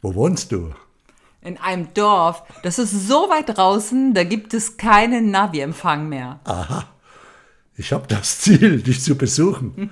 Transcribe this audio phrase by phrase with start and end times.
[0.00, 0.72] Wo wohnst du?
[1.40, 2.42] In einem Dorf.
[2.62, 6.40] Das ist so weit draußen, da gibt es keinen Navi-Empfang mehr.
[6.44, 6.84] Aha.
[7.76, 9.90] Ich habe das Ziel, dich zu besuchen.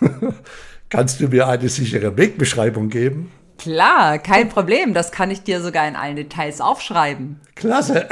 [0.88, 3.32] Kannst du mir eine sichere Wegbeschreibung geben?
[3.58, 4.94] Klar, kein Problem.
[4.94, 7.40] Das kann ich dir sogar in allen Details aufschreiben.
[7.54, 8.08] Klasse.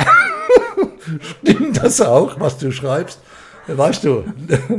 [1.43, 3.21] Stimmt das auch, was du schreibst?
[3.67, 4.25] Weißt du,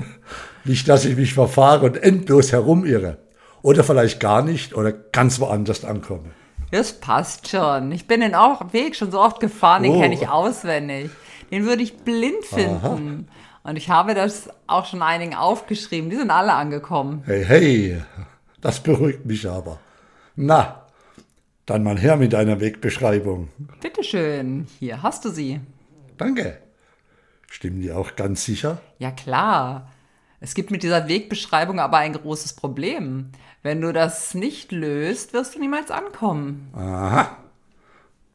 [0.64, 3.18] nicht, dass ich mich verfahre und endlos herumirre.
[3.62, 6.32] Oder vielleicht gar nicht oder ganz woanders ankomme.
[6.76, 7.94] Das passt schon.
[7.94, 10.02] Ich bin den auch Weg schon so oft gefahren, den Oh.
[10.02, 11.10] kenne ich auswendig.
[11.50, 13.30] Den würde ich blind finden.
[13.64, 16.10] Und ich habe das auch schon einigen aufgeschrieben.
[16.10, 17.24] Die sind alle angekommen.
[17.26, 18.02] Hey, hey,
[18.60, 19.80] das beruhigt mich aber.
[20.36, 20.82] Na,
[21.66, 23.48] dann mal her mit deiner Wegbeschreibung.
[23.80, 25.62] Bitteschön, hier hast du sie.
[26.18, 26.58] Danke.
[27.50, 28.80] Stimmen die auch ganz sicher?
[29.00, 29.92] Ja klar.
[30.46, 33.32] Es gibt mit dieser Wegbeschreibung aber ein großes Problem.
[33.64, 36.70] Wenn du das nicht löst, wirst du niemals ankommen.
[36.76, 37.36] Aha.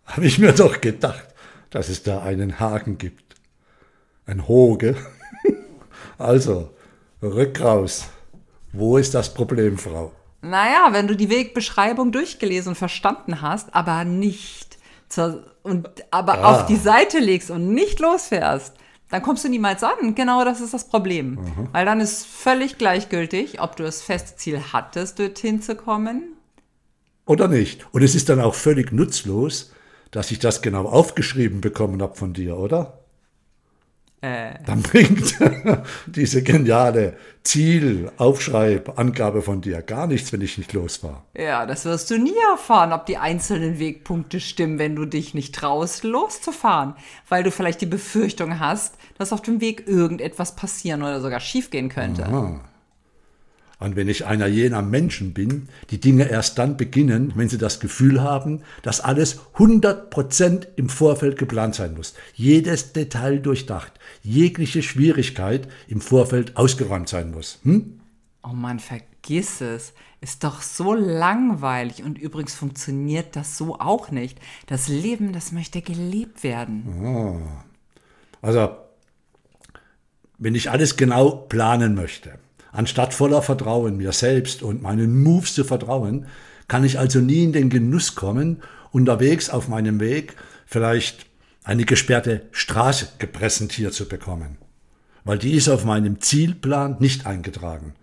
[0.06, 1.22] Habe ich mir doch gedacht,
[1.70, 3.36] dass es da einen Haken gibt.
[4.26, 4.96] Ein Hoge.
[6.18, 6.70] Also,
[7.22, 8.08] rück raus.
[8.72, 10.12] Wo ist das Problem, Frau?
[10.42, 16.54] Naja, wenn du die Wegbeschreibung durchgelesen und verstanden hast, aber nicht zur, und aber Ah.
[16.56, 18.74] auf die Seite legst und nicht losfährst,
[19.10, 20.14] dann kommst du niemals an.
[20.14, 21.38] Genau das ist das Problem.
[21.72, 26.34] Weil dann ist völlig gleichgültig, ob du das feste Ziel hattest, dorthin zu kommen.
[27.26, 27.86] Oder nicht?
[27.92, 29.72] Und es ist dann auch völlig nutzlos,
[30.10, 32.99] dass ich das genau aufgeschrieben bekommen habe von dir, oder?
[34.22, 35.38] Äh, Dann bringt
[36.06, 41.22] diese geniale Ziel-Aufschreibangabe von dir gar nichts, wenn ich nicht losfahre.
[41.34, 45.54] ja, das wirst du nie erfahren, ob die einzelnen Wegpunkte stimmen, wenn du dich nicht
[45.54, 46.94] traust, loszufahren.
[47.28, 51.88] Weil du vielleicht die Befürchtung hast, dass auf dem Weg irgendetwas passieren oder sogar schiefgehen
[51.88, 52.60] könnte.
[53.80, 57.80] Und wenn ich einer jener Menschen bin, die Dinge erst dann beginnen, wenn sie das
[57.80, 62.14] Gefühl haben, dass alles 100% im Vorfeld geplant sein muss.
[62.34, 67.58] Jedes Detail durchdacht, jegliche Schwierigkeit im Vorfeld ausgeräumt sein muss.
[67.62, 68.00] Hm?
[68.44, 69.94] Oh Mann, vergiss es.
[70.20, 74.38] Ist doch so langweilig und übrigens funktioniert das so auch nicht.
[74.66, 77.42] Das Leben, das möchte gelebt werden.
[78.42, 78.76] Also,
[80.36, 82.38] wenn ich alles genau planen möchte,
[82.72, 86.26] anstatt voller Vertrauen mir selbst und meinen Moves zu vertrauen,
[86.68, 90.36] kann ich also nie in den Genuss kommen, unterwegs auf meinem Weg
[90.66, 91.26] vielleicht
[91.64, 94.58] eine gesperrte Straße gepräsentiert zu bekommen.
[95.24, 97.94] Weil die ist auf meinem Zielplan nicht eingetragen.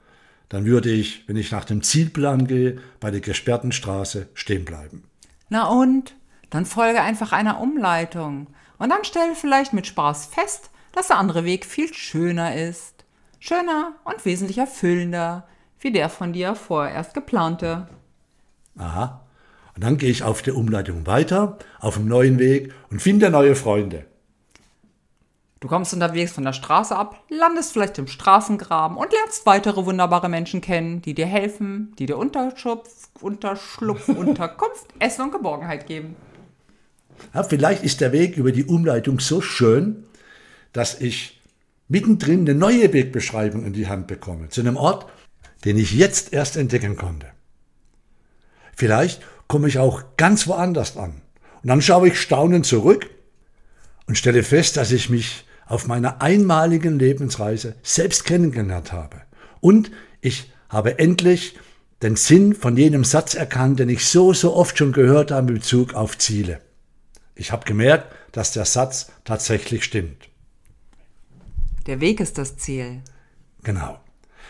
[0.49, 5.03] Dann würde ich, wenn ich nach dem Zielplan gehe, bei der gesperrten Straße stehen bleiben.
[5.49, 6.15] Na und?
[6.49, 8.47] Dann folge einfach einer Umleitung.
[8.77, 12.96] Und dann stelle vielleicht mit Spaß fest, dass der andere Weg viel schöner ist.
[13.39, 15.47] Schöner und wesentlich erfüllender,
[15.79, 17.87] wie der von dir vorerst geplante.
[18.77, 19.21] Aha.
[19.75, 23.55] Und dann gehe ich auf der Umleitung weiter, auf dem neuen Weg und finde neue
[23.55, 24.05] Freunde.
[25.59, 30.29] Du kommst unterwegs von der Straße ab, landest vielleicht im Straßengraben und lernst weitere wunderbare
[30.29, 36.15] Menschen kennen, die dir helfen, die dir Unterschlupf, Unterschlupf, Unterkunft, Essen und Geborgenheit geben.
[37.33, 40.05] Ja, vielleicht ist der Weg über die Umleitung so schön,
[40.73, 41.36] dass ich
[41.87, 45.07] mittendrin eine neue Wegbeschreibung in die Hand bekomme, zu einem Ort,
[45.65, 47.27] den ich jetzt erst entdecken konnte.
[48.75, 51.21] Vielleicht komme ich auch ganz woanders an.
[51.63, 53.09] Und dann schaue ich staunend zurück
[54.05, 59.21] und stelle fest, dass ich mich auf meiner einmaligen Lebensreise selbst kennengelernt habe.
[59.59, 61.57] Und ich habe endlich
[62.01, 65.55] den Sinn von jenem Satz erkannt, den ich so, so oft schon gehört habe in
[65.55, 66.61] Bezug auf Ziele.
[67.35, 70.29] Ich habe gemerkt, dass der Satz tatsächlich stimmt.
[71.87, 73.01] Der Weg ist das Ziel.
[73.63, 73.99] Genau.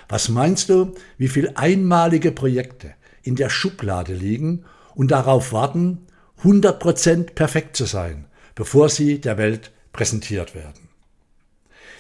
[0.10, 4.66] Was meinst du, wie viele einmalige Projekte in der Schublade liegen
[4.96, 6.08] und darauf warten,
[6.44, 8.26] 100% perfekt zu sein,
[8.56, 10.90] bevor sie der Welt präsentiert werden?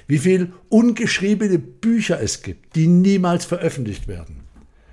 [0.08, 4.44] Wie viel ungeschriebene Bücher es gibt, die niemals veröffentlicht werden?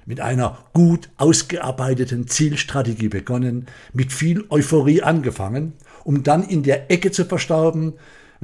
[0.07, 7.11] Mit einer gut ausgearbeiteten Zielstrategie begonnen, mit viel Euphorie angefangen, um dann in der Ecke
[7.13, 7.95] zu verstauben,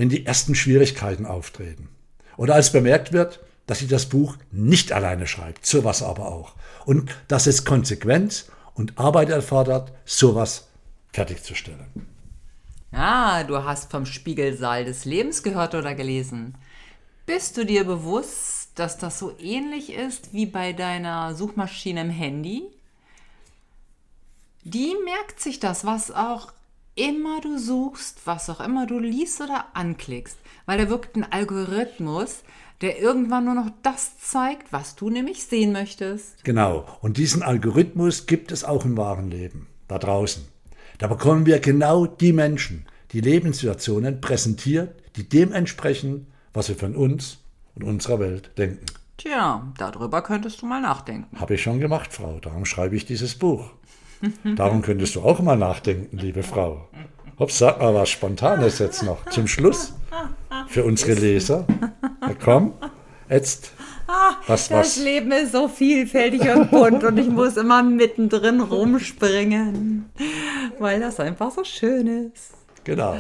[0.00, 1.90] wenn die ersten Schwierigkeiten auftreten.
[2.38, 6.54] Oder als bemerkt wird, dass sie das Buch nicht alleine schreibt, sowas aber auch.
[6.86, 10.68] Und dass es Konsequenz und Arbeit erfordert, sowas
[11.12, 11.84] fertigzustellen.
[12.92, 16.54] Ah, du hast vom Spiegelsaal des Lebens gehört oder gelesen.
[17.26, 22.62] Bist du dir bewusst, dass das so ähnlich ist wie bei deiner Suchmaschine im Handy?
[24.64, 26.54] Die merkt sich das, was auch
[27.00, 32.42] immer du suchst, was auch immer du liest oder anklickst, weil da wirkt ein Algorithmus,
[32.80, 36.44] der irgendwann nur noch das zeigt, was du nämlich sehen möchtest.
[36.44, 36.86] Genau.
[37.00, 39.66] Und diesen Algorithmus gibt es auch im wahren Leben.
[39.88, 40.44] da draußen.
[40.98, 46.94] Da bekommen wir genau die Menschen, die Lebenssituationen präsentiert, die dem entsprechen, was wir von
[46.94, 47.38] uns
[47.74, 48.86] und unserer Welt denken.
[49.16, 51.40] Tja, darüber könntest du mal nachdenken.
[51.40, 52.38] Habe ich schon gemacht, Frau.
[52.40, 53.72] Darum schreibe ich dieses Buch.
[54.56, 56.88] Darum könntest du auch mal nachdenken, liebe Frau.
[57.38, 59.94] Hopp, sag mal was Spontanes jetzt noch zum Schluss
[60.68, 61.66] für unsere Leser.
[62.20, 62.74] Na komm,
[63.28, 63.72] jetzt.
[64.46, 64.96] Was, Das was?
[64.96, 70.10] Leben ist so vielfältig und bunt und ich muss immer mittendrin rumspringen,
[70.80, 72.50] weil das einfach so schön ist.
[72.84, 73.16] Genau.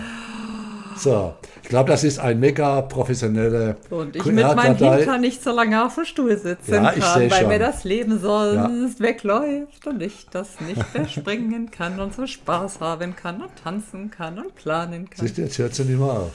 [1.00, 4.96] So, ich glaube, das ist ein mega professionelle Und ich mit meinem QR-Datei.
[4.98, 7.48] Hintern nicht so lange auf dem Stuhl sitzen Ja, kann, weil schon.
[7.48, 12.80] mir das Leben sonst wegläuft und ich das nicht mehr springen kann und so Spaß
[12.80, 15.20] haben kann und tanzen kann und planen kann.
[15.26, 16.32] Siehst du, jetzt hört sie nicht mehr auf.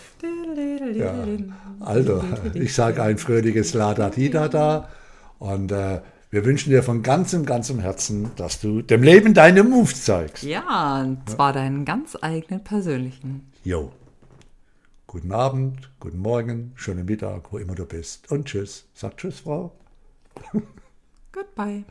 [0.95, 1.13] Ja.
[1.81, 2.23] Also,
[2.53, 4.87] ich sage ein fröhliches La da di da da
[5.39, 6.01] und äh,
[6.31, 10.43] wir wünschen dir von ganzem, ganzem Herzen, dass du dem Leben deine Moves zeigst.
[10.43, 13.51] Ja, und zwar deinen ganz eigenen persönlichen.
[13.63, 13.91] Jo.
[15.15, 18.29] Guten Abend, guten Morgen, schönen Mittag, wo immer du bist.
[18.33, 18.89] Und tschüss.
[18.93, 19.71] Sag tschüss, Frau.
[21.31, 21.85] Goodbye.